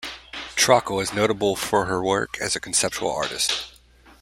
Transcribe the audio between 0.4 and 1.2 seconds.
Trockel is